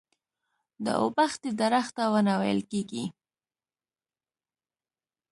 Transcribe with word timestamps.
د 0.85 0.85
اوبښتې 1.01 1.49
درخته 1.61 2.03
ونه 2.11 2.33
ويل 2.41 2.61
کيږي. 2.71 3.05